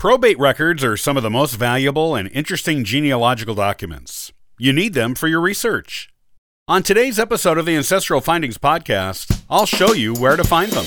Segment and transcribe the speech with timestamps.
[0.00, 4.32] Probate records are some of the most valuable and interesting genealogical documents.
[4.58, 6.08] You need them for your research.
[6.66, 10.86] On today's episode of the Ancestral Findings Podcast, I'll show you where to find them.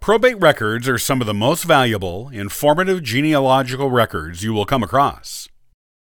[0.00, 5.48] Probate records are some of the most valuable, informative genealogical records you will come across.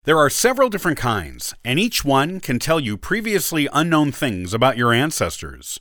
[0.05, 4.79] There are several different kinds, and each one can tell you previously unknown things about
[4.79, 5.79] your ancestors.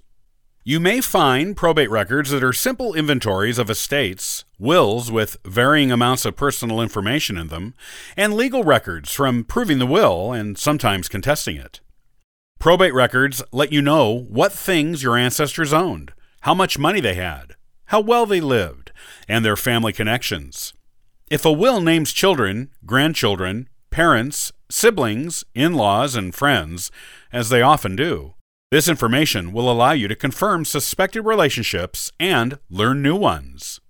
[0.65, 6.25] You may find probate records that are simple inventories of estates, wills with varying amounts
[6.25, 7.73] of personal information in them,
[8.17, 11.79] and legal records from proving the will and sometimes contesting it.
[12.59, 17.55] Probate records let you know what things your ancestors owned, how much money they had,
[17.85, 18.91] how well they lived,
[19.29, 20.73] and their family connections.
[21.29, 26.91] If a will names children, grandchildren, parents, siblings, in laws, and friends,
[27.33, 28.35] as they often do,
[28.69, 33.81] this information will allow you to confirm suspected relationships and learn new ones.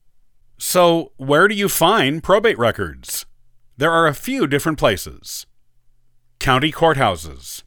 [0.57, 3.25] So, where do you find probate records?
[3.75, 5.45] There are a few different places.
[6.39, 7.63] County courthouses.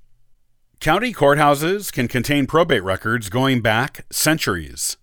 [0.81, 4.97] County courthouses can contain probate records going back centuries.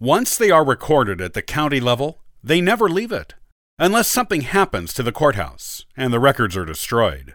[0.00, 3.34] Once they are recorded at the county level, they never leave it,
[3.78, 7.34] unless something happens to the courthouse and the records are destroyed.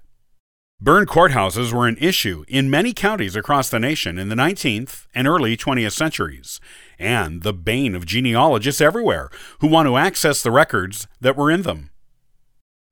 [0.82, 5.28] Burned courthouses were an issue in many counties across the nation in the 19th and
[5.28, 6.62] early 20th centuries,
[6.98, 11.64] and the bane of genealogists everywhere who want to access the records that were in
[11.64, 11.90] them.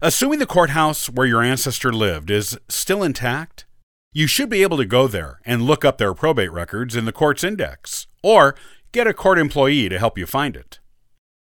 [0.02, 3.66] Assuming the courthouse where your ancestor lived is still intact,
[4.12, 7.14] you should be able to go there and look up their probate records in the
[7.14, 8.54] court's index, or
[8.92, 10.80] get a court employee to help you find it.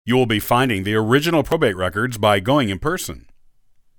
[0.09, 3.27] You will be finding the original probate records by going in person.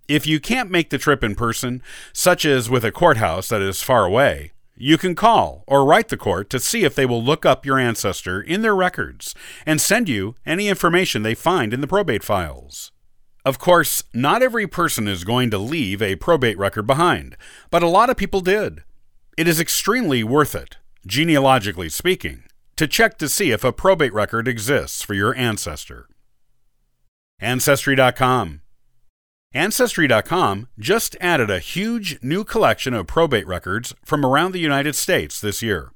[0.08, 3.80] If you can't make the trip in person, such as with a courthouse that is
[3.80, 7.46] far away, you can call or write the court to see if they will look
[7.46, 11.86] up your ancestor in their records and send you any information they find in the
[11.86, 12.90] probate files.
[13.44, 17.36] Of course, not every person is going to leave a probate record behind,
[17.70, 18.82] but a lot of people did.
[19.38, 22.42] It is extremely worth it, genealogically speaking,
[22.80, 26.08] to check to see if a probate record exists for your ancestor.
[27.38, 28.62] Ancestry.com
[29.52, 35.42] Ancestry.com just added a huge new collection of probate records from around the United States
[35.42, 35.92] this year.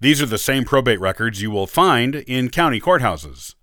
[0.00, 3.54] These are the same probate records you will find in county courthouses.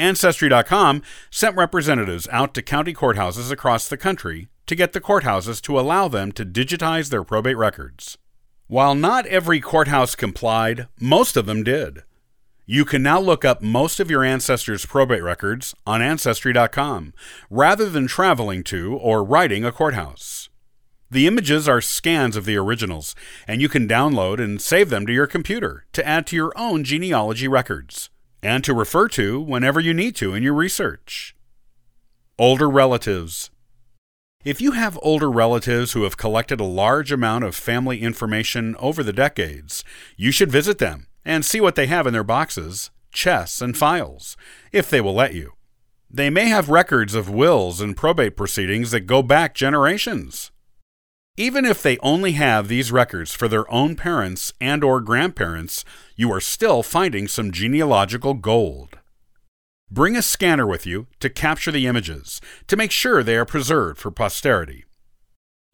[0.00, 1.00] Ancestry.com
[1.30, 6.08] sent representatives out to county courthouses across the country to get the courthouses to allow
[6.08, 8.18] them to digitize their probate records.
[8.72, 12.04] While not every courthouse complied, most of them did.
[12.64, 17.12] You can now look up most of your ancestors' probate records on Ancestry.com
[17.50, 20.48] rather than traveling to or writing a courthouse.
[21.10, 23.14] The images are scans of the originals,
[23.46, 26.82] and you can download and save them to your computer to add to your own
[26.82, 28.08] genealogy records
[28.42, 31.36] and to refer to whenever you need to in your research.
[32.38, 33.50] Older relatives.
[34.44, 39.04] If you have older relatives who have collected a large amount of family information over
[39.04, 39.84] the decades,
[40.16, 44.36] you should visit them and see what they have in their boxes, chests, and files,
[44.72, 45.52] if they will let you.
[46.10, 50.50] They may have records of wills and probate proceedings that go back generations.
[51.36, 55.84] Even if they only have these records for their own parents and or grandparents,
[56.16, 58.98] you are still finding some genealogical gold.
[59.92, 63.98] Bring a scanner with you to capture the images to make sure they are preserved
[63.98, 64.86] for posterity.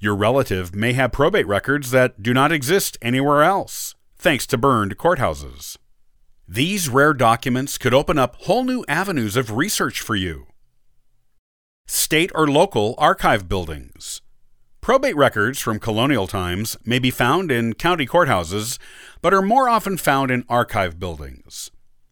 [0.01, 4.99] Your relative may have probate records that do not exist anywhere else, thanks to burned
[4.99, 5.77] courthouses.
[6.49, 10.49] These rare documents could open up whole new avenues of research for you.
[11.87, 14.21] State or local archive buildings.
[14.81, 18.81] Probate records from colonial times may be found in county courthouses,
[19.23, 21.71] but are more often found in archive buildings.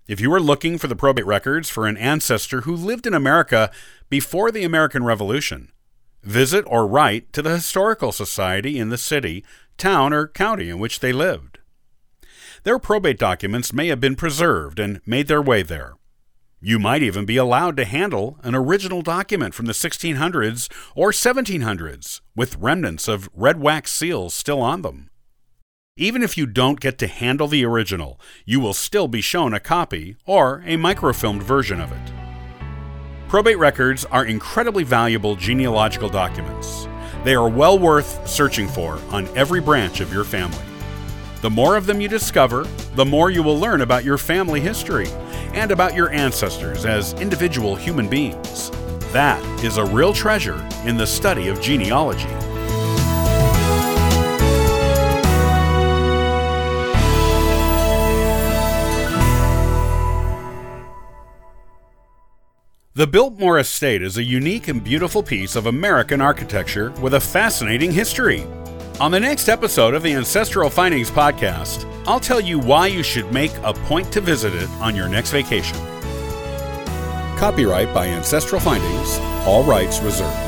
[0.08, 3.72] If you are looking for the probate records for an ancestor who lived in America
[4.08, 5.72] before the American Revolution,
[6.22, 9.44] visit or write to the Historical Society in the city,
[9.76, 11.58] town, or county in which they lived.
[12.62, 15.94] Their probate documents may have been preserved and made their way there.
[16.60, 22.20] You might even be allowed to handle an original document from the 1600s or 1700s
[22.34, 25.10] with remnants of red wax seals still on them.
[25.98, 29.60] Even if you don't get to handle the original, you will still be shown a
[29.60, 32.12] copy or a microfilmed version of it.
[33.28, 36.86] Probate records are incredibly valuable genealogical documents.
[37.24, 40.62] They are well worth searching for on every branch of your family.
[41.40, 42.64] The more of them you discover,
[42.94, 45.08] the more you will learn about your family history
[45.54, 48.70] and about your ancestors as individual human beings.
[49.14, 52.45] That is a real treasure in the study of genealogy.
[62.96, 67.92] The Biltmore Estate is a unique and beautiful piece of American architecture with a fascinating
[67.92, 68.46] history.
[69.00, 73.30] On the next episode of the Ancestral Findings podcast, I'll tell you why you should
[73.30, 75.76] make a point to visit it on your next vacation.
[77.36, 80.45] Copyright by Ancestral Findings, all rights reserved.